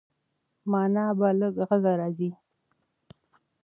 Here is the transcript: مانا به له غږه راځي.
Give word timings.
مانا 0.71 1.05
به 1.19 1.29
له 1.39 1.47
غږه 1.69 1.93
راځي. 1.99 2.29